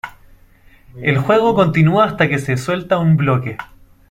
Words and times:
El 0.99 1.19
juego 1.19 1.53
continúa 1.53 2.05
hasta 2.05 2.27
que 2.27 2.39
se 2.39 2.57
suelta 2.57 2.97
un 2.97 3.17
bloque. 3.17 3.55